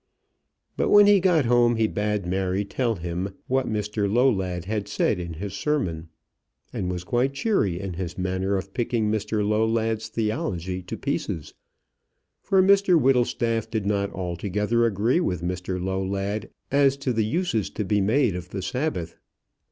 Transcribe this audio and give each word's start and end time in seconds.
But 0.77 0.89
when 0.89 1.05
he 1.05 1.19
got 1.19 1.45
home 1.45 1.75
he 1.75 1.85
bade 1.85 2.25
Mary 2.25 2.65
tell 2.65 2.95
him 2.95 3.35
what 3.45 3.67
Mr 3.67 4.11
Lowlad 4.11 4.65
had 4.65 4.87
said 4.87 5.19
in 5.19 5.33
his 5.35 5.53
sermon, 5.53 6.09
and 6.73 6.89
was 6.89 7.03
quite 7.03 7.33
cheery 7.35 7.79
in 7.79 7.93
his 7.93 8.17
manner 8.17 8.57
of 8.57 8.73
picking 8.73 9.11
Mr 9.11 9.47
Lowlad's 9.47 10.07
theology 10.09 10.81
to 10.81 10.97
pieces; 10.97 11.53
for 12.41 12.63
Mr 12.63 12.99
Whittlestaff 12.99 13.69
did 13.69 13.85
not 13.85 14.11
altogether 14.11 14.87
agree 14.87 15.19
with 15.19 15.43
Mr 15.43 15.79
Lowlad 15.79 16.49
as 16.71 16.97
to 16.97 17.13
the 17.13 17.23
uses 17.23 17.69
to 17.69 17.85
be 17.85 18.01
made 18.01 18.35
of 18.35 18.49
the 18.49 18.63
Sabbath. 18.63 19.17